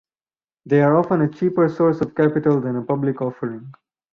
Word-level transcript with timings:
They 0.65 0.81
are 0.81 0.97
often 0.97 1.21
a 1.21 1.29
cheaper 1.29 1.69
source 1.69 2.01
of 2.01 2.15
capital 2.15 2.59
than 2.59 2.75
a 2.75 2.81
public 2.81 3.21
offering. 3.21 3.71